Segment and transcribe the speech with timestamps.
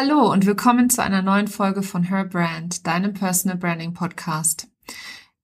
[0.00, 4.68] Hallo und willkommen zu einer neuen Folge von Her Brand, deinem Personal Branding Podcast.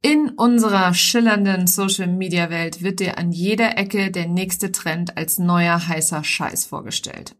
[0.00, 5.40] In unserer schillernden Social Media Welt wird dir an jeder Ecke der nächste Trend als
[5.40, 7.35] neuer heißer Scheiß vorgestellt.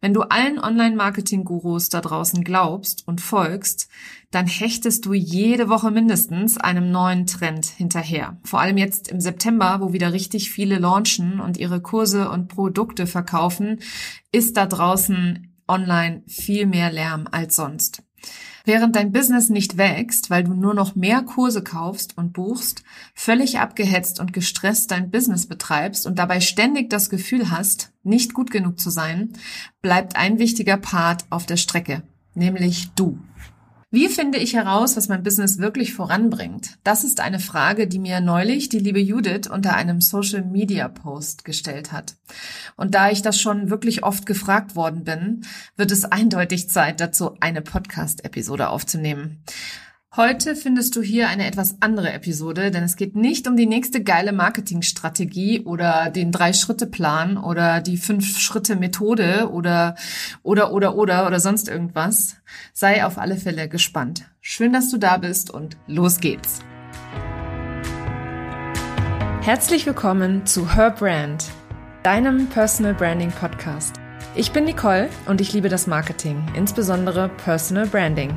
[0.00, 3.88] Wenn du allen Online-Marketing-Gurus da draußen glaubst und folgst,
[4.32, 8.40] dann hechtest du jede Woche mindestens einem neuen Trend hinterher.
[8.42, 13.06] Vor allem jetzt im September, wo wieder richtig viele launchen und ihre Kurse und Produkte
[13.06, 13.78] verkaufen,
[14.32, 18.02] ist da draußen online viel mehr Lärm als sonst.
[18.64, 22.82] Während dein Business nicht wächst, weil du nur noch mehr Kurse kaufst und buchst,
[23.14, 28.50] völlig abgehetzt und gestresst dein Business betreibst und dabei ständig das Gefühl hast, nicht gut
[28.50, 29.32] genug zu sein,
[29.80, 32.02] bleibt ein wichtiger Part auf der Strecke,
[32.34, 33.18] nämlich du.
[33.92, 36.78] Wie finde ich heraus, was mein Business wirklich voranbringt?
[36.84, 41.44] Das ist eine Frage, die mir neulich die liebe Judith unter einem Social Media Post
[41.44, 42.14] gestellt hat.
[42.76, 47.36] Und da ich das schon wirklich oft gefragt worden bin, wird es eindeutig Zeit dazu,
[47.40, 49.42] eine Podcast-Episode aufzunehmen.
[50.16, 54.02] Heute findest du hier eine etwas andere Episode, denn es geht nicht um die nächste
[54.02, 59.94] geile Marketingstrategie oder den Drei-Schritte-Plan oder die Fünf-Schritte-Methode oder,
[60.42, 62.34] oder, oder, oder, oder sonst irgendwas.
[62.72, 64.24] Sei auf alle Fälle gespannt.
[64.40, 66.58] Schön, dass du da bist und los geht's.
[69.42, 71.44] Herzlich willkommen zu Her Brand,
[72.02, 73.94] deinem Personal Branding Podcast.
[74.34, 78.36] Ich bin Nicole und ich liebe das Marketing, insbesondere Personal Branding.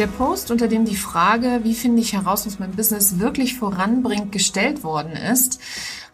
[0.00, 4.32] Der Post, unter dem die Frage, wie finde ich heraus, was mein Business wirklich voranbringt,
[4.32, 5.60] gestellt worden ist,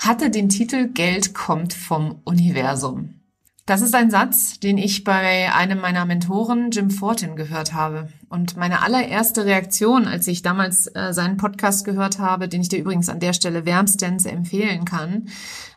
[0.01, 3.21] hatte den Titel Geld kommt vom Universum.
[3.65, 8.09] Das ist ein Satz, den ich bei einem meiner Mentoren, Jim Fortin, gehört habe.
[8.29, 12.81] Und meine allererste Reaktion, als ich damals äh, seinen Podcast gehört habe, den ich dir
[12.81, 15.29] übrigens an der Stelle wärmstens empfehlen kann,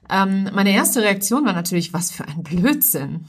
[0.09, 3.25] ähm, meine erste Reaktion war natürlich, was für ein Blödsinn.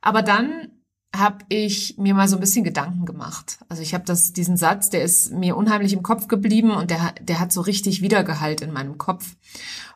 [0.00, 0.68] Aber dann
[1.18, 3.58] habe ich mir mal so ein bisschen Gedanken gemacht.
[3.68, 7.14] Also ich habe das diesen Satz, der ist mir unheimlich im Kopf geblieben und der
[7.20, 9.36] der hat so richtig Wiedergehalt in meinem Kopf.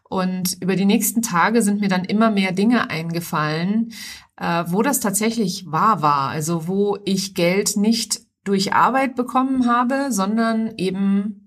[0.08, 3.92] Und über die nächsten Tage sind mir dann immer mehr Dinge eingefallen,
[4.36, 6.28] äh, wo das tatsächlich wahr war.
[6.28, 11.41] Also wo ich Geld nicht durch Arbeit bekommen habe, sondern eben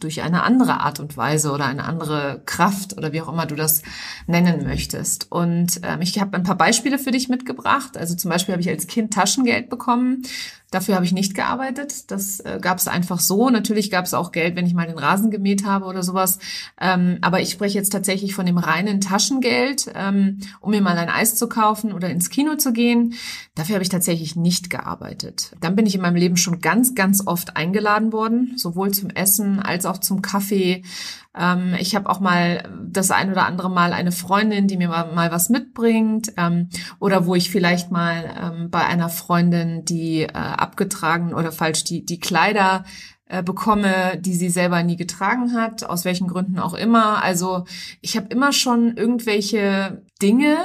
[0.00, 3.54] durch eine andere Art und Weise oder eine andere Kraft oder wie auch immer du
[3.54, 3.82] das
[4.26, 5.30] nennen möchtest.
[5.30, 7.96] Und ähm, ich habe ein paar Beispiele für dich mitgebracht.
[7.96, 10.22] Also zum Beispiel habe ich als Kind Taschengeld bekommen.
[10.70, 12.10] Dafür habe ich nicht gearbeitet.
[12.10, 13.48] Das äh, gab es einfach so.
[13.48, 16.38] Natürlich gab es auch Geld, wenn ich mal den Rasen gemäht habe oder sowas.
[16.78, 21.08] Ähm, aber ich spreche jetzt tatsächlich von dem reinen Taschengeld, ähm, um mir mal ein
[21.08, 23.14] Eis zu kaufen oder ins Kino zu gehen.
[23.54, 25.56] Dafür habe ich tatsächlich nicht gearbeitet.
[25.60, 29.60] Dann bin ich in meinem Leben schon ganz, ganz oft eingeladen worden, sowohl zum Essen
[29.60, 30.82] als auch zum Kaffee.
[31.38, 35.12] Ähm, ich habe auch mal das ein oder andere Mal eine Freundin, die mir mal,
[35.12, 36.68] mal was mitbringt ähm,
[36.98, 40.28] oder wo ich vielleicht mal ähm, bei einer Freundin, die äh,
[40.58, 42.84] abgetragen oder falsch die, die Kleider
[43.26, 47.22] äh, bekomme, die sie selber nie getragen hat, aus welchen Gründen auch immer.
[47.22, 47.64] Also
[48.00, 50.56] ich habe immer schon irgendwelche Dinge,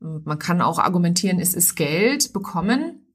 [0.00, 3.06] man kann auch argumentieren, es ist Geld bekommen,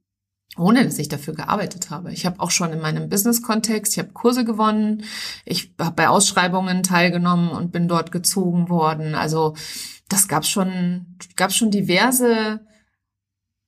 [0.58, 2.12] ohne dass ich dafür gearbeitet habe.
[2.14, 5.04] Ich habe auch schon in meinem Business-Kontext, ich habe Kurse gewonnen,
[5.46, 9.16] ich habe bei Ausschreibungen teilgenommen und bin dort gezogen worden.
[9.16, 9.56] Also
[10.10, 12.62] das gab schon, gab schon diverse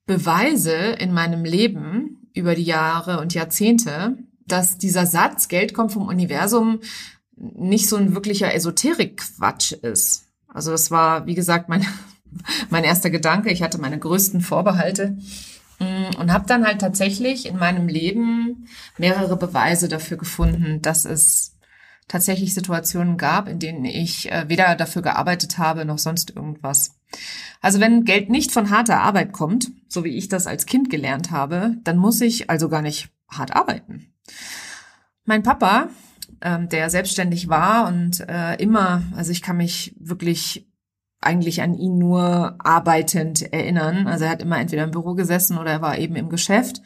[0.06, 6.08] Beweise in meinem Leben über die Jahre und Jahrzehnte, dass dieser Satz Geld kommt vom
[6.08, 6.80] Universum
[7.36, 10.26] nicht so ein wirklicher Esoterik-Quatsch ist.
[10.48, 11.86] Also das war, wie gesagt, mein,
[12.70, 13.52] mein erster Gedanke.
[13.52, 15.18] Ich hatte meine größten Vorbehalte
[15.80, 18.68] Mm, und habe dann halt tatsächlich in meinem Leben
[18.98, 21.56] mehrere Beweise dafür gefunden, dass es
[22.08, 26.96] tatsächlich Situationen gab, in denen ich äh, weder dafür gearbeitet habe noch sonst irgendwas.
[27.62, 31.32] Also wenn Geld nicht von harter Arbeit kommt, so wie ich das als Kind gelernt
[31.32, 34.14] habe, dann muss ich also gar nicht hart arbeiten.
[35.26, 35.90] Mein Papa,
[36.42, 40.68] ähm, der selbstständig war und äh, immer, also ich kann mich wirklich
[41.20, 44.08] eigentlich an ihn nur arbeitend erinnern.
[44.08, 46.82] Also er hat immer entweder im Büro gesessen oder er war eben im Geschäft.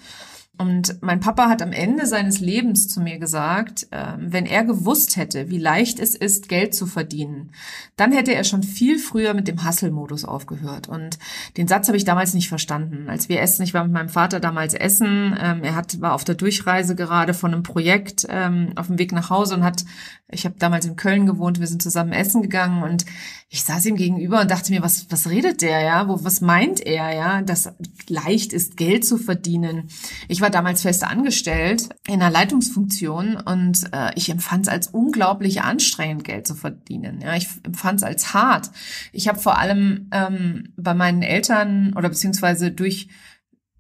[0.62, 5.18] Und mein Papa hat am Ende seines Lebens zu mir gesagt, äh, wenn er gewusst
[5.18, 7.50] hätte, wie leicht es ist, Geld zu verdienen,
[7.96, 10.88] dann hätte er schon viel früher mit dem Hustle-Modus aufgehört.
[10.88, 11.18] Und
[11.58, 13.10] den Satz habe ich damals nicht verstanden.
[13.10, 16.24] Als wir essen, ich war mit meinem Vater damals essen, ähm, er hat, war auf
[16.24, 19.84] der Durchreise gerade von einem Projekt ähm, auf dem Weg nach Hause und hat
[20.32, 23.06] ich habe damals in Köln gewohnt, wir sind zusammen essen gegangen und
[23.50, 26.08] ich saß ihm gegenüber und dachte mir, was, was redet der, ja?
[26.08, 27.42] Wo, was meint er, ja?
[27.42, 27.74] Dass
[28.08, 29.90] leicht ist, Geld zu verdienen.
[30.30, 35.62] Ich war damals fest angestellt in einer Leitungsfunktion und äh, ich empfand es als unglaublich
[35.62, 37.22] anstrengend, Geld zu verdienen.
[37.22, 38.70] Ja, ich empfand es als hart.
[39.12, 43.10] Ich habe vor allem ähm, bei meinen Eltern oder beziehungsweise durch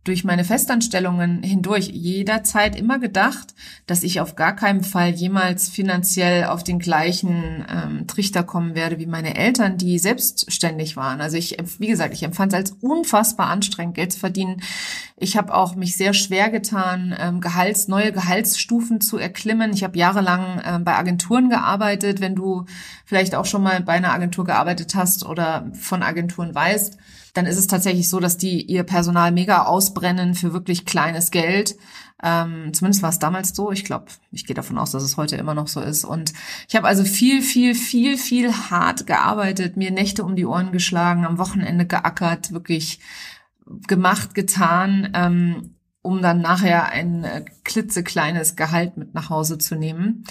[0.03, 3.53] durch meine Festanstellungen hindurch jederzeit immer gedacht,
[3.85, 8.97] dass ich auf gar keinen Fall jemals finanziell auf den gleichen ähm, Trichter kommen werde
[8.97, 11.21] wie meine Eltern, die selbstständig waren.
[11.21, 14.61] Also ich, wie gesagt, ich empfand es als unfassbar anstrengend, Geld zu verdienen.
[15.17, 19.71] Ich habe auch mich sehr schwer getan, ähm, Gehalts, neue Gehaltsstufen zu erklimmen.
[19.71, 22.21] Ich habe jahrelang ähm, bei Agenturen gearbeitet.
[22.21, 22.65] Wenn du
[23.05, 26.97] vielleicht auch schon mal bei einer Agentur gearbeitet hast oder von Agenturen weißt,
[27.33, 31.75] dann ist es tatsächlich so, dass die ihr Personal mega ausbrennen für wirklich kleines Geld.
[32.23, 33.71] Ähm, zumindest war es damals so.
[33.71, 36.05] Ich glaube, ich gehe davon aus, dass es heute immer noch so ist.
[36.05, 36.33] Und
[36.67, 41.25] ich habe also viel, viel, viel, viel hart gearbeitet, mir Nächte um die Ohren geschlagen,
[41.25, 42.99] am Wochenende geackert, wirklich
[43.87, 50.23] gemacht, getan, ähm, um dann nachher ein äh, klitzekleines Gehalt mit nach Hause zu nehmen.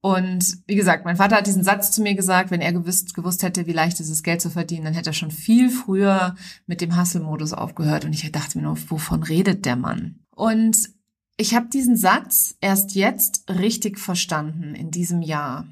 [0.00, 3.42] Und wie gesagt, mein Vater hat diesen Satz zu mir gesagt, wenn er gewusst, gewusst
[3.42, 6.36] hätte, wie leicht es ist, Geld zu verdienen, dann hätte er schon viel früher
[6.66, 8.04] mit dem Hustle-Modus aufgehört.
[8.04, 10.20] Und ich dachte mir nur, wovon redet der Mann?
[10.30, 10.90] Und
[11.36, 15.66] ich habe diesen Satz erst jetzt richtig verstanden in diesem Jahr,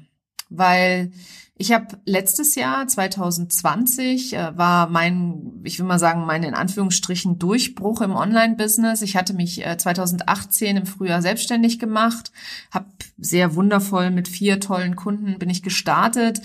[0.49, 1.11] weil
[1.59, 7.39] ich habe letztes Jahr, 2020, äh, war mein, ich will mal sagen, mein in Anführungsstrichen
[7.39, 9.01] Durchbruch im Online-Business.
[9.01, 12.31] Ich hatte mich äh, 2018 im Frühjahr selbstständig gemacht,
[12.69, 12.85] habe
[13.17, 16.41] sehr wundervoll mit vier tollen Kunden bin ich gestartet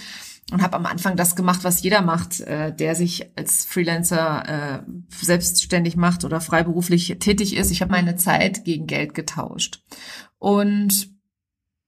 [0.51, 4.83] und habe am Anfang das gemacht, was jeder macht, äh, der sich als Freelancer äh,
[5.11, 7.71] selbstständig macht oder freiberuflich tätig ist.
[7.71, 9.83] Ich habe meine Zeit gegen Geld getauscht.
[10.39, 11.11] Und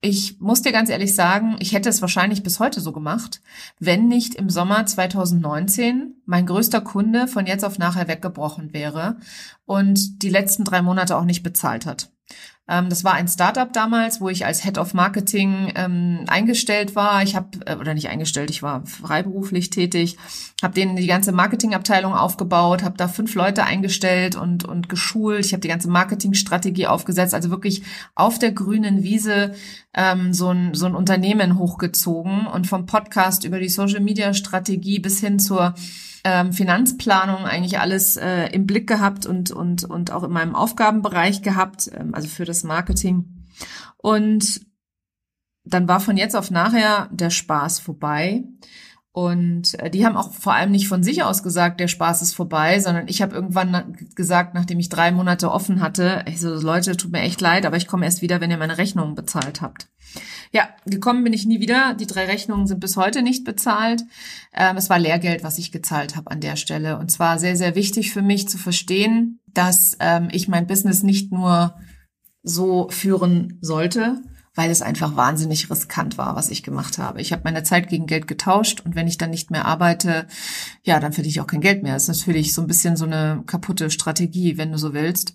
[0.05, 3.41] ich muss dir ganz ehrlich sagen, ich hätte es wahrscheinlich bis heute so gemacht,
[3.79, 9.17] wenn nicht im Sommer 2019 mein größter Kunde von jetzt auf nachher weggebrochen wäre
[9.65, 12.11] und die letzten drei Monate auch nicht bezahlt hat.
[12.66, 17.22] Ähm, das war ein Startup damals, wo ich als Head of Marketing ähm, eingestellt war.
[17.22, 20.16] Ich habe äh, oder nicht eingestellt, ich war freiberuflich tätig,
[20.62, 25.44] habe denen die ganze Marketingabteilung aufgebaut, habe da fünf Leute eingestellt und und geschult.
[25.44, 27.82] Ich habe die ganze Marketingstrategie aufgesetzt, also wirklich
[28.14, 29.55] auf der grünen Wiese
[29.93, 35.00] ähm, so ein so ein Unternehmen hochgezogen und vom Podcast über die Social Media Strategie
[35.00, 35.75] bis hin zur
[36.25, 41.43] ähm, Finanzplanung eigentlich alles äh, im Blick gehabt und, und, und auch in meinem Aufgabenbereich
[41.43, 43.47] gehabt, ähm, also für das Marketing.
[43.97, 44.61] Und
[45.65, 48.45] dann war von jetzt auf nachher der Spaß vorbei.
[49.12, 52.35] Und äh, die haben auch vor allem nicht von sich aus gesagt, der Spaß ist
[52.35, 56.97] vorbei, sondern ich habe irgendwann gesagt, nachdem ich drei Monate offen hatte, ich so, Leute,
[56.97, 59.87] tut mir echt leid, aber ich komme erst wieder, wenn ihr meine Rechnungen bezahlt habt.
[60.50, 61.95] Ja, gekommen bin ich nie wieder.
[61.95, 64.03] Die drei Rechnungen sind bis heute nicht bezahlt.
[64.53, 66.99] Ähm, es war Lehrgeld, was ich gezahlt habe an der Stelle.
[66.99, 71.31] Und zwar sehr, sehr wichtig für mich zu verstehen, dass ähm, ich mein Business nicht
[71.31, 71.77] nur
[72.44, 74.23] so führen sollte,
[74.55, 77.20] weil es einfach wahnsinnig riskant war, was ich gemacht habe.
[77.20, 80.26] Ich habe meine Zeit gegen Geld getauscht und wenn ich dann nicht mehr arbeite,
[80.85, 81.94] ja, dann verdiene ich auch kein Geld mehr.
[81.94, 85.35] Das ist natürlich so ein bisschen so eine kaputte Strategie, wenn du so willst.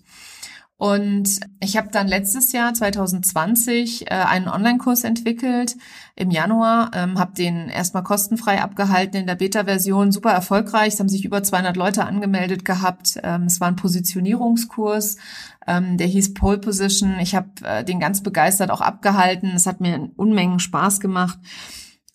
[0.80, 5.76] Und ich habe dann letztes Jahr 2020 äh, einen Online-Kurs entwickelt
[6.16, 10.94] im Januar, ähm, habe den erstmal kostenfrei abgehalten in der Beta-Version, super erfolgreich.
[10.94, 13.20] Es haben sich über 200 Leute angemeldet gehabt.
[13.22, 15.18] Ähm, es war ein Positionierungskurs,
[15.66, 17.18] ähm, der hieß Pole Position.
[17.20, 19.52] Ich habe äh, den ganz begeistert auch abgehalten.
[19.54, 21.38] Es hat mir Unmengen Spaß gemacht.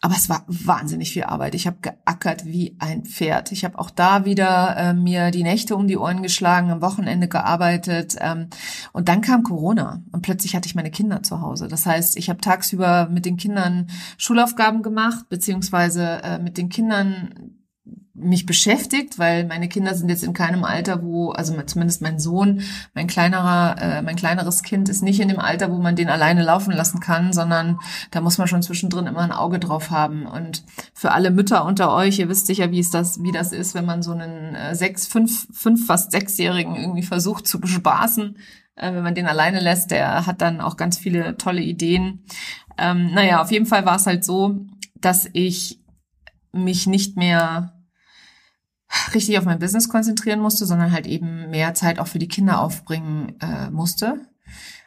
[0.02, 1.56] Aber es war wahnsinnig viel Arbeit.
[1.56, 3.52] Ich habe geackert wie ein Pferd.
[3.52, 7.28] Ich habe auch da wieder äh, mir die Nächte um die Ohren geschlagen, am Wochenende
[7.28, 8.16] gearbeitet.
[8.20, 8.50] Ähm,
[8.92, 11.68] und dann kam Corona und plötzlich hatte ich meine Kinder zu Hause.
[11.68, 13.88] Das heißt, ich habe tagsüber mit den Kindern
[14.18, 17.55] Schulaufgaben gemacht, beziehungsweise äh, mit den Kindern
[18.16, 22.62] mich beschäftigt, weil meine Kinder sind jetzt in keinem Alter, wo, also zumindest mein Sohn,
[22.94, 26.42] mein kleinerer, äh, mein kleineres Kind ist nicht in dem Alter, wo man den alleine
[26.42, 27.78] laufen lassen kann, sondern
[28.12, 30.26] da muss man schon zwischendrin immer ein Auge drauf haben.
[30.26, 33.76] Und für alle Mütter unter euch, ihr wisst sicher, wie es das, wie das ist,
[33.76, 38.38] wenn man so einen äh, sechs, fünf, fünf, fast sechsjährigen irgendwie versucht zu bespaßen.
[38.76, 42.24] Äh, wenn man den alleine lässt, der hat dann auch ganz viele tolle Ideen.
[42.78, 44.66] Ähm, naja, auf jeden Fall war es halt so,
[45.02, 45.82] dass ich
[46.54, 47.75] mich nicht mehr
[49.14, 52.62] richtig auf mein Business konzentrieren musste, sondern halt eben mehr Zeit auch für die Kinder
[52.62, 54.22] aufbringen äh, musste.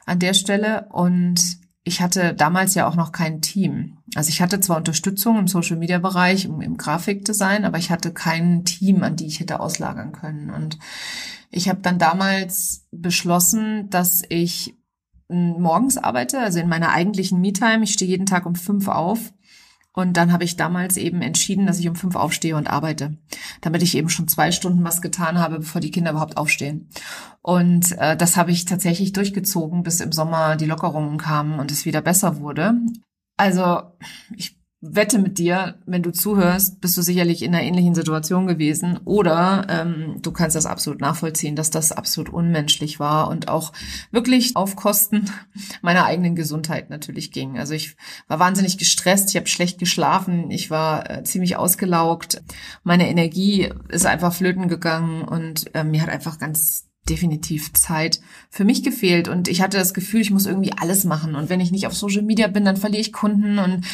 [0.07, 0.87] an der Stelle.
[0.91, 3.99] Und ich hatte damals ja auch noch kein Team.
[4.15, 8.13] Also ich hatte zwar Unterstützung im Social Media Bereich, im, im Grafikdesign, aber ich hatte
[8.13, 10.51] kein Team, an die ich hätte auslagern können.
[10.51, 10.79] Und
[11.51, 14.75] ich habe dann damals beschlossen, dass ich
[15.29, 17.85] morgens arbeite, also in meiner eigentlichen Me-Time.
[17.85, 19.33] Ich stehe jeden Tag um fünf auf.
[19.99, 23.19] Und dann habe ich damals eben entschieden, dass ich um fünf aufstehe und arbeite,
[23.63, 26.89] damit ich eben schon zwei Stunden was getan habe, bevor die Kinder überhaupt aufstehen.
[27.43, 31.85] Und äh, das habe ich tatsächlich durchgezogen, bis im Sommer die Lockerungen kamen und es
[31.85, 32.75] wieder besser wurde.
[33.37, 33.83] Also
[34.37, 39.01] ich wette mit dir, wenn du zuhörst, bist du sicherlich in einer ähnlichen Situation gewesen.
[39.05, 43.73] Oder ähm, du kannst das absolut nachvollziehen, dass das absolut unmenschlich war und auch
[44.13, 45.31] wirklich auf Kosten
[45.83, 47.59] meiner eigenen Gesundheit natürlich ging.
[47.59, 47.97] Also ich
[48.29, 52.41] war wahnsinnig gestresst, ich habe schlecht geschlafen, ich war äh, ziemlich ausgelaugt,
[52.85, 58.21] meine Energie ist einfach flöten gegangen und äh, mir hat einfach ganz definitiv Zeit
[58.51, 61.61] für mich gefehlt und ich hatte das Gefühl, ich muss irgendwie alles machen und wenn
[61.61, 63.85] ich nicht auf Social Media bin, dann verliere ich Kunden und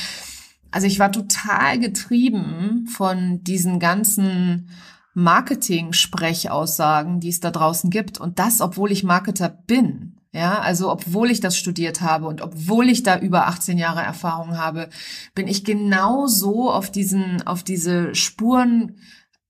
[0.75, 4.71] also ich war total getrieben von diesen ganzen
[5.15, 8.19] Marketing-Sprechaussagen, die es da draußen gibt.
[8.19, 10.17] Und das, obwohl ich Marketer bin.
[10.33, 14.59] Ja, also obwohl ich das studiert habe und obwohl ich da über 18 Jahre Erfahrung
[14.59, 14.89] habe,
[15.37, 18.97] bin ich genau so auf diesen, auf diese Spuren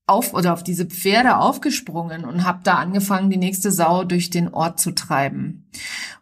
[0.05, 4.53] auf oder auf diese Pferde aufgesprungen und habe da angefangen, die nächste Sau durch den
[4.53, 5.71] Ort zu treiben.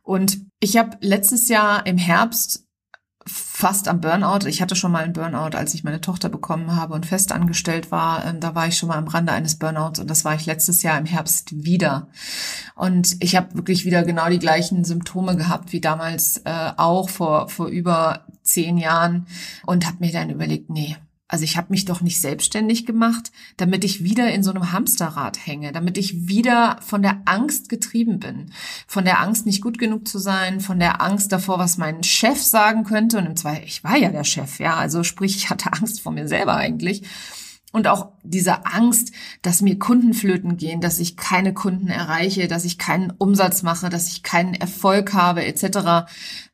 [0.02, 2.63] Und ich habe letztes Jahr im Herbst
[3.26, 4.48] fast am Burnout.
[4.48, 7.92] Ich hatte schon mal einen Burnout, als ich meine Tochter bekommen habe und fest angestellt
[7.92, 8.26] war.
[8.26, 10.84] Ähm, da war ich schon mal am Rande eines Burnouts und das war ich letztes
[10.84, 12.08] Jahr im Herbst wieder.
[12.76, 17.50] Und ich habe wirklich wieder genau die gleichen Symptome gehabt wie damals äh, auch vor,
[17.50, 19.28] vor über zehn Jahren
[19.66, 20.98] und habe mir dann überlegt, nee,
[21.34, 25.48] also ich habe mich doch nicht selbstständig gemacht, damit ich wieder in so einem Hamsterrad
[25.48, 28.52] hänge, damit ich wieder von der Angst getrieben bin.
[28.86, 32.40] Von der Angst, nicht gut genug zu sein, von der Angst davor, was mein Chef
[32.40, 33.18] sagen könnte.
[33.18, 34.76] Und im Zweifel, ich war ja der Chef, ja.
[34.76, 37.02] Also sprich, ich hatte Angst vor mir selber eigentlich.
[37.72, 39.12] Und auch diese Angst,
[39.42, 43.90] dass mir Kunden flöten gehen, dass ich keine Kunden erreiche, dass ich keinen Umsatz mache,
[43.90, 46.06] dass ich keinen Erfolg habe, etc.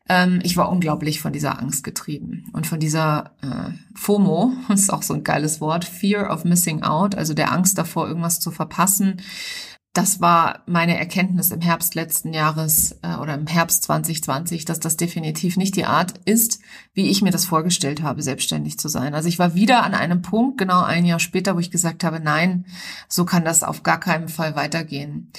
[0.10, 5.04] Ähm, ich war unglaublich von dieser Angst getrieben und von dieser äh, FOMO, ist auch
[5.04, 9.22] so ein geiles Wort, Fear of Missing Out, also der Angst davor, irgendwas zu verpassen.
[9.94, 14.98] Das war meine Erkenntnis im Herbst letzten Jahres äh, oder im Herbst 2020, dass das
[14.98, 16.60] definitiv nicht die Art ist,
[16.94, 19.14] wie ich mir das vorgestellt habe, selbstständig zu sein.
[19.14, 22.20] Also ich war wieder an einem Punkt, genau ein Jahr später, wo ich gesagt habe,
[22.20, 22.66] nein,
[23.08, 25.32] so kann das auf gar keinen Fall weitergehen.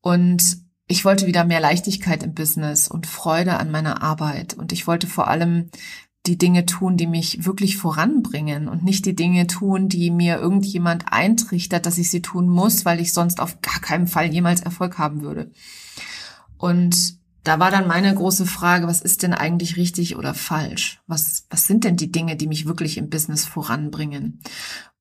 [0.00, 4.54] Und ich wollte wieder mehr Leichtigkeit im Business und Freude an meiner Arbeit.
[4.54, 5.70] Und ich wollte vor allem
[6.26, 11.12] die Dinge tun, die mich wirklich voranbringen und nicht die Dinge tun, die mir irgendjemand
[11.12, 14.98] eintrichtert, dass ich sie tun muss, weil ich sonst auf gar keinen Fall jemals Erfolg
[14.98, 15.50] haben würde.
[16.56, 21.00] Und da war dann meine große Frage, was ist denn eigentlich richtig oder falsch?
[21.06, 24.40] Was, was sind denn die Dinge, die mich wirklich im Business voranbringen?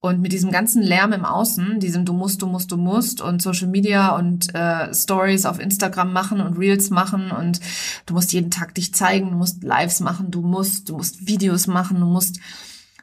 [0.02, 3.42] Und mit diesem ganzen Lärm im Außen, diesem du musst, du musst, du musst und
[3.42, 7.62] Social Media und äh, Stories auf Instagram machen und Reels machen und
[8.06, 11.68] du musst jeden Tag dich zeigen, du musst Lives machen, du musst, du musst Videos
[11.68, 12.42] machen, du musst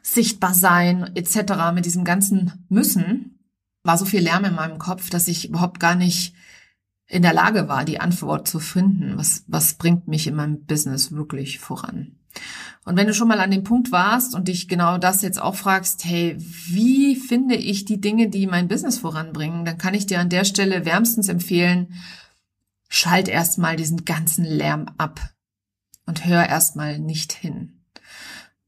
[0.03, 1.73] sichtbar sein, etc.
[1.73, 3.39] Mit diesem ganzen Müssen
[3.83, 6.35] war so viel Lärm in meinem Kopf, dass ich überhaupt gar nicht
[7.11, 9.17] in der Lage war, die Antwort zu finden.
[9.17, 12.15] Was, was bringt mich in meinem Business wirklich voran?
[12.85, 15.55] Und wenn du schon mal an dem Punkt warst und dich genau das jetzt auch
[15.55, 20.21] fragst, hey, wie finde ich die Dinge, die mein Business voranbringen, dann kann ich dir
[20.21, 21.93] an der Stelle wärmstens empfehlen,
[22.87, 25.19] schalt erstmal diesen ganzen Lärm ab
[26.05, 27.81] und hör erstmal nicht hin.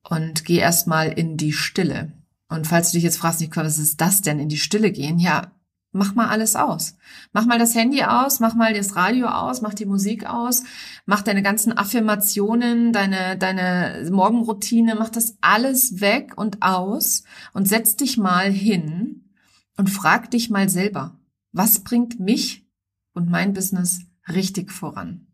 [0.04, 2.12] Und geh erstmal in die Stille.
[2.50, 5.18] Und falls du dich jetzt fragst, was ist das denn, in die Stille gehen?
[5.18, 5.54] Ja,
[5.94, 6.98] mach mal alles aus.
[7.32, 10.64] Mach mal das Handy aus, mach mal das Radio aus, mach die Musik aus,
[11.06, 17.24] mach deine ganzen Affirmationen, deine, deine Morgenroutine, mach das alles weg und aus
[17.54, 19.30] und setz dich mal hin
[19.78, 21.20] und frag dich mal selber,
[21.52, 22.68] was bringt mich
[23.14, 25.33] und mein Business richtig voran?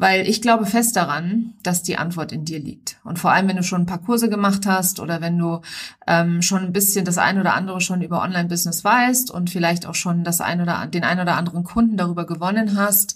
[0.00, 2.98] Weil ich glaube fest daran, dass die Antwort in dir liegt.
[3.04, 5.60] Und vor allem, wenn du schon ein paar Kurse gemacht hast oder wenn du
[6.06, 9.94] ähm, schon ein bisschen das ein oder andere schon über Online-Business weißt und vielleicht auch
[9.94, 13.14] schon das ein oder den ein oder anderen Kunden darüber gewonnen hast,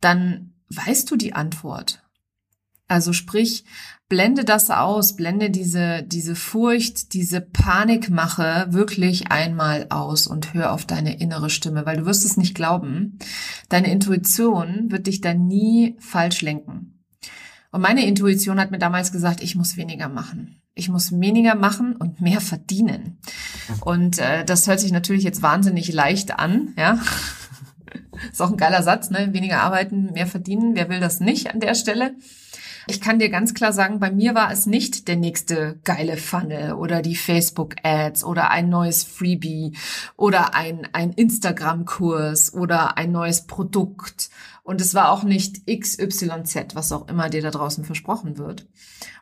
[0.00, 2.02] dann weißt du die Antwort.
[2.88, 3.66] Also sprich,
[4.08, 10.84] blende das aus, blende diese, diese Furcht, diese Panikmache wirklich einmal aus und hör auf
[10.84, 13.18] deine innere Stimme, weil du wirst es nicht glauben.
[13.68, 17.02] Deine Intuition wird dich da nie falsch lenken.
[17.72, 20.62] Und meine Intuition hat mir damals gesagt, ich muss weniger machen.
[20.74, 23.18] Ich muss weniger machen und mehr verdienen.
[23.80, 26.98] Und äh, das hört sich natürlich jetzt wahnsinnig leicht an, ja.
[28.32, 29.32] Ist auch ein geiler Satz, ne?
[29.32, 30.74] Weniger arbeiten, mehr verdienen.
[30.74, 32.14] Wer will das nicht an der Stelle?
[32.88, 36.72] Ich kann dir ganz klar sagen, bei mir war es nicht der nächste geile Funnel
[36.74, 39.72] oder die Facebook-Ads oder ein neues Freebie
[40.16, 44.30] oder ein, ein Instagram-Kurs oder ein neues Produkt.
[44.66, 48.66] Und es war auch nicht XYZ, was auch immer dir da draußen versprochen wird.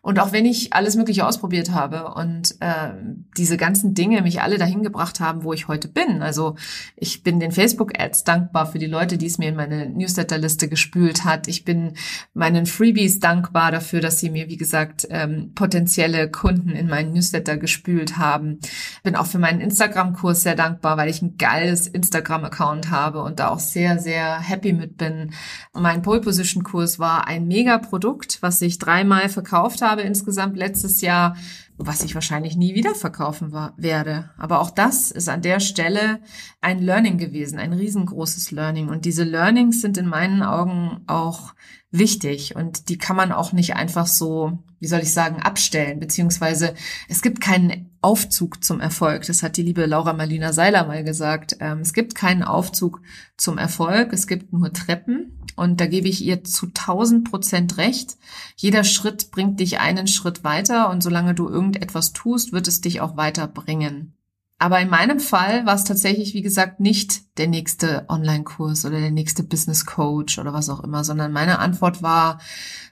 [0.01, 2.93] Und auch wenn ich alles Mögliche ausprobiert habe und äh,
[3.37, 6.23] diese ganzen Dinge mich alle dahin gebracht haben, wo ich heute bin.
[6.23, 6.57] Also
[6.97, 11.25] ich bin den Facebook-Ads dankbar für die Leute, die es mir in meine Newsletterliste gespült
[11.25, 11.47] hat.
[11.47, 11.93] Ich bin
[12.33, 17.59] meinen Freebies dankbar dafür, dass sie mir, wie gesagt, ähm, potenzielle Kunden in meinen Newsletter
[17.59, 18.61] gespült haben.
[19.03, 23.49] Bin auch für meinen Instagram-Kurs sehr dankbar, weil ich ein geiles Instagram-Account habe und da
[23.49, 25.34] auch sehr, sehr happy mit bin.
[25.73, 31.37] Mein Pole Position Kurs war ein Mega-Produkt, was ich dreimal verkauft habe insgesamt letztes Jahr,
[31.77, 34.31] was ich wahrscheinlich nie wieder verkaufen war, werde.
[34.39, 36.21] Aber auch das ist an der Stelle
[36.61, 38.89] ein Learning gewesen, ein riesengroßes Learning.
[38.89, 41.55] Und diese Learnings sind in meinen Augen auch
[41.91, 46.75] wichtig und die kann man auch nicht einfach so, wie soll ich sagen, abstellen, beziehungsweise
[47.09, 49.27] es gibt keinen Aufzug zum Erfolg.
[49.27, 51.57] Das hat die liebe Laura Marlina Seiler mal gesagt.
[51.61, 53.01] Ähm, es gibt keinen Aufzug
[53.39, 58.19] zum Erfolg, es gibt nur Treppen und da gebe ich ihr zu 1000 Prozent recht.
[58.57, 63.01] Jeder Schritt bringt dich einen Schritt weiter und solange du irgendetwas tust, wird es dich
[63.01, 64.13] auch weiterbringen.
[64.59, 69.13] Aber in meinem Fall war es tatsächlich, wie gesagt, nicht der nächste Online-Kurs oder der
[69.13, 72.39] nächste Business Coach oder was auch immer, sondern meine Antwort war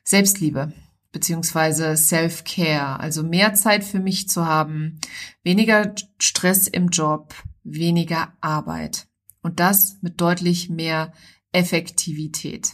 [0.04, 0.72] Selbstliebe
[1.12, 4.98] beziehungsweise Self-Care, also mehr Zeit für mich zu haben,
[5.44, 9.06] weniger Stress im Job, weniger Arbeit
[9.42, 11.12] und das mit deutlich mehr
[11.52, 12.72] Effektivität.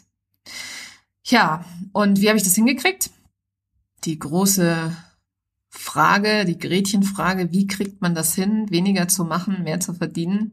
[1.25, 3.11] Ja, und wie habe ich das hingekriegt?
[4.05, 4.97] Die große
[5.69, 10.53] Frage, die Gretchenfrage, wie kriegt man das hin, weniger zu machen, mehr zu verdienen?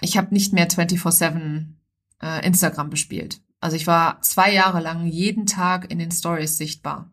[0.00, 1.74] Ich habe nicht mehr 24/7
[2.22, 3.40] äh, Instagram bespielt.
[3.64, 7.10] Also ich war zwei Jahre lang jeden Tag in den Stories sichtbar.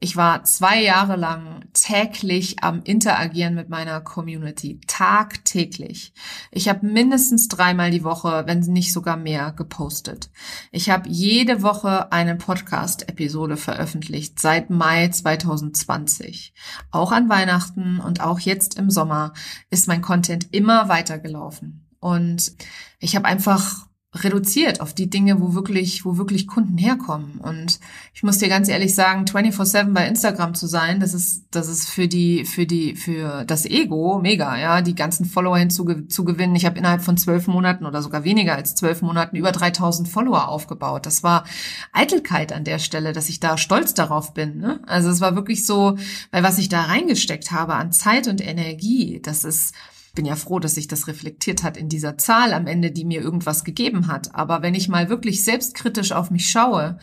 [0.00, 4.82] Ich war zwei Jahre lang täglich am Interagieren mit meiner Community.
[4.86, 6.12] Tagtäglich.
[6.50, 10.28] Ich habe mindestens dreimal die Woche, wenn nicht sogar mehr, gepostet.
[10.72, 16.52] Ich habe jede Woche eine Podcast-Episode veröffentlicht seit Mai 2020.
[16.90, 19.32] Auch an Weihnachten und auch jetzt im Sommer
[19.70, 21.86] ist mein Content immer weitergelaufen.
[21.98, 22.52] Und
[23.00, 27.38] ich habe einfach reduziert auf die Dinge, wo wirklich, wo wirklich Kunden herkommen.
[27.40, 27.78] Und
[28.14, 31.90] ich muss dir ganz ehrlich sagen, 24/7 bei Instagram zu sein, das ist, das ist
[31.90, 36.56] für die, für die, für das Ego mega, ja, die ganzen Follower hinzugewinnen.
[36.56, 40.48] Ich habe innerhalb von zwölf Monaten oder sogar weniger als zwölf Monaten über 3000 Follower
[40.48, 41.04] aufgebaut.
[41.04, 41.44] Das war
[41.92, 44.56] Eitelkeit an der Stelle, dass ich da stolz darauf bin.
[44.58, 44.80] Ne?
[44.86, 45.98] Also es war wirklich so,
[46.30, 49.74] weil was ich da reingesteckt habe an Zeit und Energie, das ist
[50.12, 53.20] bin ja froh, dass sich das reflektiert hat in dieser Zahl am Ende, die mir
[53.20, 54.34] irgendwas gegeben hat.
[54.34, 56.98] Aber wenn ich mal wirklich selbstkritisch auf mich schaue,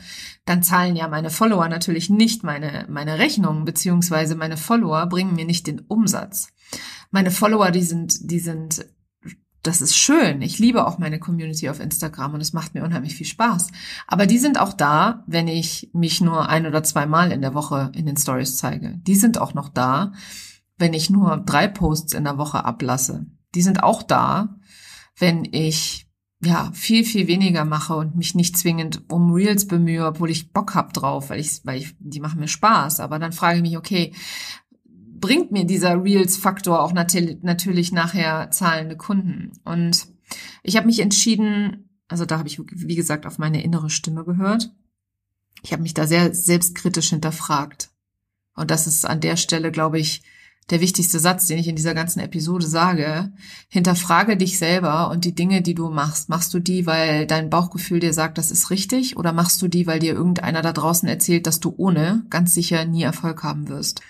[0.46, 5.46] dann zahlen ja meine Follower natürlich nicht meine, meine Rechnungen, beziehungsweise meine Follower bringen mir
[5.46, 6.50] nicht den Umsatz.
[7.12, 8.86] Meine Follower, die sind, die sind
[9.66, 10.42] das ist schön.
[10.42, 13.70] Ich liebe auch meine Community auf Instagram und es macht mir unheimlich viel Spaß.
[14.08, 17.92] Aber die sind auch da, wenn ich mich nur ein oder zweimal in der Woche
[17.96, 19.00] in den Stories zeige.
[19.08, 20.12] Die sind auch noch da,
[20.78, 23.26] wenn ich nur drei Posts in der Woche ablasse.
[23.54, 24.60] Die sind auch da,
[25.18, 26.08] wenn ich
[26.44, 30.76] ja viel viel weniger mache und mich nicht zwingend um Reels bemühe, obwohl ich Bock
[30.76, 33.78] hab drauf, weil ich weil ich die machen mir Spaß, aber dann frage ich mich,
[33.78, 34.14] okay,
[35.26, 39.54] bringt mir dieser Reels Faktor auch nat natürlich nachher zahlende Kunden?
[39.64, 40.08] Und
[40.62, 44.72] ich habe mich entschieden, also da habe ich wie gesagt auf meine innere Stimme gehört.
[45.64, 47.90] Ich habe mich da sehr selbstkritisch hinterfragt.
[48.56, 50.22] Und das ist an der Stelle, glaube ich,
[50.72, 53.32] der wichtigste Satz, den ich in dieser ganzen Episode sage.
[53.70, 56.28] Hinterfrage dich selber und die Dinge, die du machst.
[56.28, 59.18] Machst du die, weil dein Bauchgefühl dir sagt, das ist richtig?
[59.18, 62.86] Oder machst du die, weil dir irgendeiner da draußen erzählt, dass du ohne ganz sicher
[62.86, 64.02] nie Erfolg haben wirst?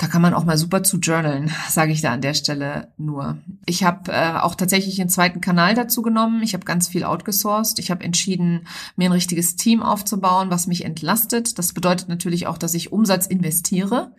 [0.00, 3.36] Da kann man auch mal super zu journalen, sage ich da an der Stelle nur.
[3.66, 6.42] Ich habe äh, auch tatsächlich einen zweiten Kanal dazu genommen.
[6.42, 7.78] Ich habe ganz viel outgesourced.
[7.78, 11.58] Ich habe entschieden, mir ein richtiges Team aufzubauen, was mich entlastet.
[11.58, 14.14] Das bedeutet natürlich auch, dass ich Umsatz investiere.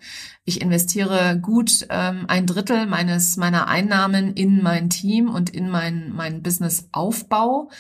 [0.46, 6.13] Ich investiere gut ähm, ein Drittel meines meiner Einnahmen in mein Team und in mein
[6.13, 7.72] mein Businessaufbau.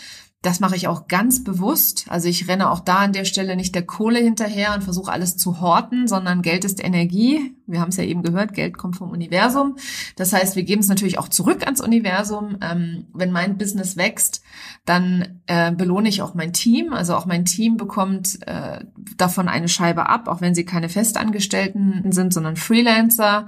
[0.43, 2.05] Das mache ich auch ganz bewusst.
[2.09, 5.37] Also ich renne auch da an der Stelle nicht der Kohle hinterher und versuche alles
[5.37, 7.55] zu horten, sondern Geld ist Energie.
[7.67, 9.75] Wir haben es ja eben gehört, Geld kommt vom Universum.
[10.15, 12.57] Das heißt, wir geben es natürlich auch zurück ans Universum.
[12.59, 14.41] Ähm, wenn mein Business wächst,
[14.83, 16.91] dann äh, belohne ich auch mein Team.
[16.91, 18.83] Also auch mein Team bekommt äh,
[19.17, 23.45] davon eine Scheibe ab, auch wenn sie keine Festangestellten sind, sondern Freelancer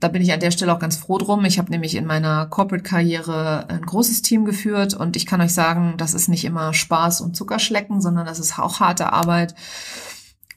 [0.00, 1.44] da bin ich an der Stelle auch ganz froh drum.
[1.44, 5.94] Ich habe nämlich in meiner Corporate-Karriere ein großes Team geführt und ich kann euch sagen,
[5.96, 9.54] das ist nicht immer Spaß und Zuckerschlecken, sondern das ist auch harte Arbeit.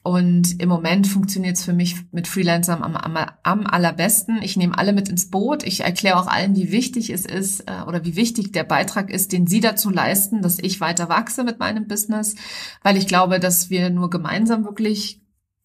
[0.04, 4.42] Und im Moment funktioniert es für mich mit Freelancern am, am, am, allerbesten.
[4.42, 5.62] Ich nehme alle mit ins Boot.
[5.62, 9.30] Ich erkläre auch allen, wie wichtig es ist äh, oder wie wichtig der Beitrag ist,
[9.30, 12.34] den sie dazu leisten, dass ich weiter wachse mit meinem Business,
[12.82, 15.21] weil ich glaube, dass wir nur gemeinsam wirklich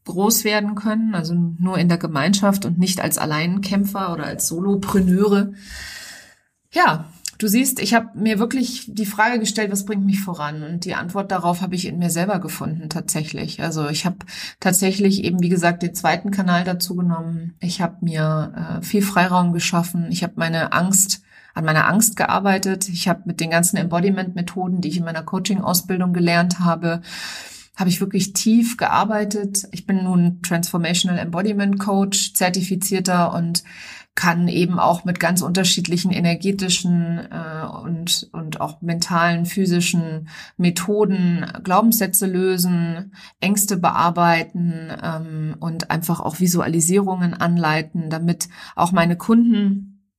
[0.07, 5.51] groß werden können, also nur in der Gemeinschaft und nicht als Alleinkämpfer oder als Solopreneure.
[6.71, 7.05] Ja,
[7.37, 10.63] du siehst, ich habe mir wirklich die Frage gestellt, was bringt mich voran?
[10.63, 13.61] Und die Antwort darauf habe ich in mir selber gefunden tatsächlich.
[13.61, 14.17] Also ich habe
[14.59, 17.55] tatsächlich eben, wie gesagt, den zweiten Kanal dazu genommen.
[17.59, 20.07] Ich habe mir äh, viel Freiraum geschaffen.
[20.11, 21.21] Ich habe meine Angst
[21.53, 22.87] an meiner Angst gearbeitet.
[22.87, 27.01] Ich habe mit den ganzen Embodiment-Methoden, die ich in meiner Coaching-Ausbildung gelernt habe,
[27.77, 29.67] habe ich wirklich tief gearbeitet.
[29.71, 33.63] Ich bin nun Transformational Embodiment Coach, zertifizierter und
[34.15, 42.25] kann eben auch mit ganz unterschiedlichen energetischen äh, und, und auch mentalen, physischen Methoden Glaubenssätze
[42.25, 50.11] lösen, Ängste bearbeiten ähm, und einfach auch Visualisierungen anleiten, damit auch meine Kunden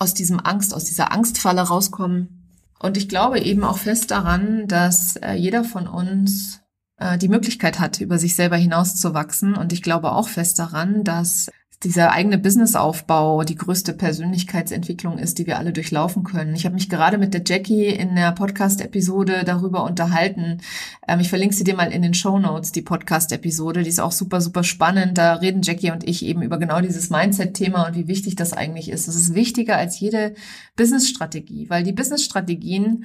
[0.00, 2.50] aus diesem Angst, aus dieser Angstfalle rauskommen.
[2.80, 6.63] Und ich glaube eben auch fest daran, dass äh, jeder von uns
[6.98, 9.54] äh, die Möglichkeit hat, über sich selber hinauszuwachsen.
[9.54, 11.48] Und ich glaube auch fest daran, dass
[11.84, 16.54] dieser eigene Businessaufbau die größte Persönlichkeitsentwicklung ist, die wir alle durchlaufen können.
[16.54, 20.62] Ich habe mich gerade mit der Jackie in der Podcast-Episode darüber unterhalten.
[21.06, 23.82] Ähm, ich verlinke sie dir mal in den Show Notes, die Podcast-Episode.
[23.82, 25.18] Die ist auch super, super spannend.
[25.18, 28.90] Da reden Jackie und ich eben über genau dieses Mindset-Thema und wie wichtig das eigentlich
[28.90, 29.06] ist.
[29.06, 30.34] Das ist wichtiger als jede
[30.76, 33.04] Business-Strategie, weil die Business-Strategien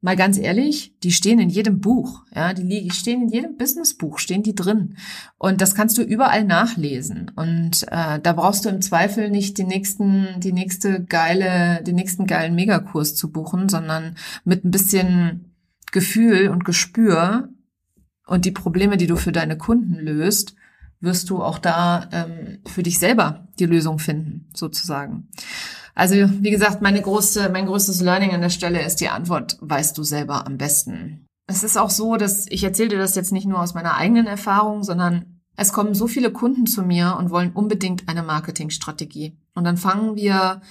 [0.00, 4.42] mal ganz ehrlich, die stehen in jedem Buch, ja, die stehen in jedem Businessbuch, stehen
[4.42, 4.96] die drin.
[5.38, 7.30] Und das kannst du überall nachlesen.
[7.36, 12.26] Und äh, da brauchst du im Zweifel nicht die nächsten, die nächste geile, den nächsten
[12.26, 15.52] geilen Megakurs zu buchen, sondern mit ein bisschen
[15.92, 17.48] Gefühl und Gespür
[18.26, 20.54] und die Probleme, die du für deine Kunden löst,
[21.00, 25.28] wirst du auch da ähm, für dich selber die Lösung finden, sozusagen.
[25.94, 29.96] Also wie gesagt, meine große, mein größtes Learning an der Stelle ist die Antwort, weißt
[29.98, 31.26] du selber am besten.
[31.46, 34.26] Es ist auch so, dass ich erzähle dir das jetzt nicht nur aus meiner eigenen
[34.26, 39.36] Erfahrung, sondern es kommen so viele Kunden zu mir und wollen unbedingt eine Marketingstrategie.
[39.54, 40.62] Und dann fangen wir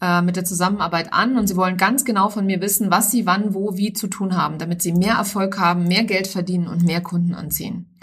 [0.00, 3.26] äh, mit der Zusammenarbeit an und sie wollen ganz genau von mir wissen, was sie
[3.26, 6.84] wann, wo, wie zu tun haben, damit sie mehr Erfolg haben, mehr Geld verdienen und
[6.84, 7.98] mehr Kunden anziehen.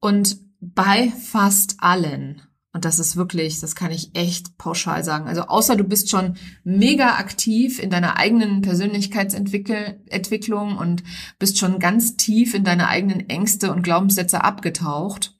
[0.00, 2.40] Und bei fast allen
[2.74, 5.28] und das ist wirklich, das kann ich echt pauschal sagen.
[5.28, 6.34] Also außer du bist schon
[6.64, 11.04] mega aktiv in deiner eigenen Persönlichkeitsentwicklung und
[11.38, 15.38] bist schon ganz tief in deine eigenen Ängste und Glaubenssätze abgetaucht,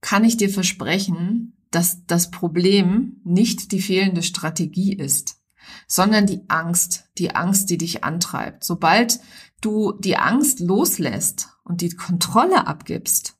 [0.00, 5.40] kann ich dir versprechen, dass das Problem nicht die fehlende Strategie ist,
[5.88, 8.62] sondern die Angst, die Angst, die dich antreibt.
[8.62, 9.18] Sobald
[9.60, 13.36] du die Angst loslässt und die Kontrolle abgibst,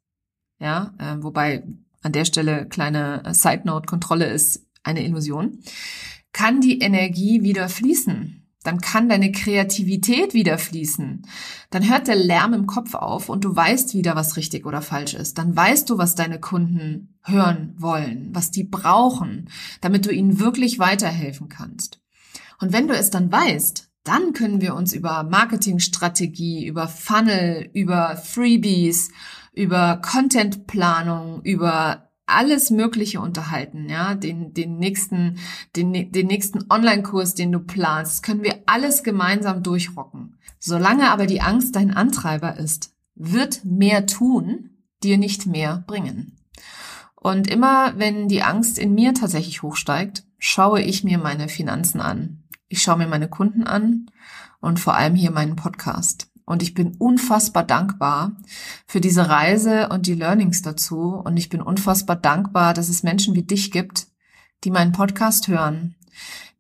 [0.59, 1.63] ja, äh, wobei
[2.03, 5.59] an der Stelle kleine Side Note, Kontrolle ist eine Illusion,
[6.33, 8.37] kann die Energie wieder fließen.
[8.63, 11.23] Dann kann deine Kreativität wieder fließen.
[11.71, 15.15] Dann hört der Lärm im Kopf auf und du weißt wieder, was richtig oder falsch
[15.15, 15.39] ist.
[15.39, 19.49] Dann weißt du, was deine Kunden hören wollen, was die brauchen,
[19.81, 22.03] damit du ihnen wirklich weiterhelfen kannst.
[22.61, 28.17] Und wenn du es dann weißt, dann können wir uns über Marketingstrategie, über Funnel, über
[28.17, 29.11] Freebies
[29.61, 35.39] über Contentplanung, über alles Mögliche unterhalten, ja, den, den nächsten,
[35.77, 40.39] den, den nächsten Online-Kurs, den du planst, können wir alles gemeinsam durchrocken.
[40.59, 44.71] Solange aber die Angst dein Antreiber ist, wird mehr tun
[45.03, 46.39] dir nicht mehr bringen.
[47.15, 52.45] Und immer wenn die Angst in mir tatsächlich hochsteigt, schaue ich mir meine Finanzen an.
[52.69, 54.11] Ich schaue mir meine Kunden an
[54.61, 56.30] und vor allem hier meinen Podcast.
[56.51, 58.33] Und ich bin unfassbar dankbar
[58.85, 61.15] für diese Reise und die Learnings dazu.
[61.15, 64.09] Und ich bin unfassbar dankbar, dass es Menschen wie dich gibt,
[64.65, 65.95] die meinen Podcast hören,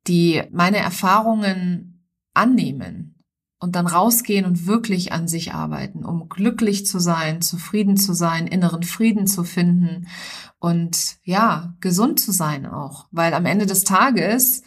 [0.06, 3.16] die meine Erfahrungen annehmen
[3.58, 8.46] und dann rausgehen und wirklich an sich arbeiten, um glücklich zu sein, zufrieden zu sein,
[8.46, 10.06] inneren Frieden zu finden
[10.60, 13.08] und ja, gesund zu sein auch.
[13.10, 14.62] Weil am Ende des Tages,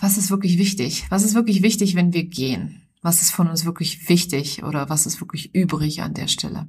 [0.00, 1.04] was ist wirklich wichtig?
[1.10, 2.87] Was ist wirklich wichtig, wenn wir gehen?
[3.02, 6.68] Was ist von uns wirklich wichtig oder was ist wirklich übrig an der Stelle.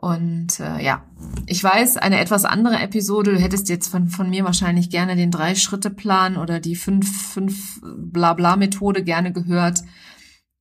[0.00, 1.04] Und äh, ja,
[1.46, 5.32] ich weiß, eine etwas andere Episode, du hättest jetzt von, von mir wahrscheinlich gerne den
[5.32, 9.82] Drei-Schritte-Plan oder die fünf, fünf Blabla-Methode gerne gehört.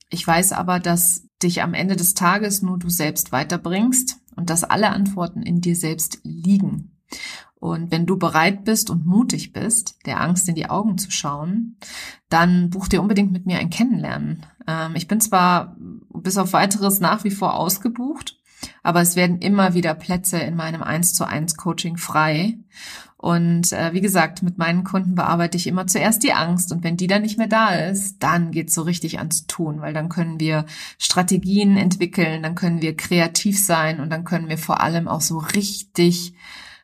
[0.09, 4.63] Ich weiß aber, dass dich am Ende des Tages nur du selbst weiterbringst und dass
[4.63, 6.97] alle Antworten in dir selbst liegen.
[7.59, 11.77] Und wenn du bereit bist und mutig bist, der Angst in die Augen zu schauen,
[12.29, 14.45] dann buch dir unbedingt mit mir ein Kennenlernen.
[14.67, 15.75] Ähm, ich bin zwar
[16.13, 18.37] bis auf weiteres nach wie vor ausgebucht,
[18.83, 22.59] aber es werden immer wieder Plätze in meinem 1 zu 1 Coaching frei.
[23.17, 26.97] Und äh, wie gesagt, mit meinen Kunden bearbeite ich immer zuerst die Angst und wenn
[26.97, 30.39] die dann nicht mehr da ist, dann geht's so richtig ans Tun, weil dann können
[30.39, 30.65] wir
[30.99, 35.39] Strategien entwickeln, dann können wir kreativ sein und dann können wir vor allem auch so
[35.39, 36.35] richtig,